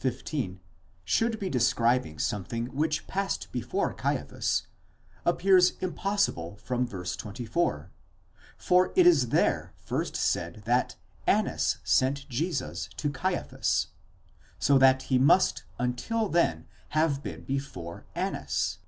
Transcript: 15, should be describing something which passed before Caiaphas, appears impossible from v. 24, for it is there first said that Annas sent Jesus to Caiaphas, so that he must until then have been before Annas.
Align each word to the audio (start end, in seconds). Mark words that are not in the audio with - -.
15, 0.00 0.60
should 1.04 1.38
be 1.38 1.50
describing 1.50 2.18
something 2.18 2.72
which 2.74 3.06
passed 3.06 3.52
before 3.52 3.92
Caiaphas, 3.92 4.66
appears 5.26 5.72
impossible 5.82 6.56
from 6.56 6.86
v. 6.86 7.04
24, 7.18 7.90
for 8.56 8.92
it 8.96 9.06
is 9.06 9.28
there 9.28 9.74
first 9.76 10.16
said 10.16 10.62
that 10.64 10.96
Annas 11.26 11.80
sent 11.84 12.26
Jesus 12.30 12.88
to 12.96 13.10
Caiaphas, 13.10 13.88
so 14.58 14.78
that 14.78 15.02
he 15.02 15.18
must 15.18 15.64
until 15.78 16.30
then 16.30 16.66
have 16.88 17.22
been 17.22 17.44
before 17.44 18.06
Annas. 18.14 18.78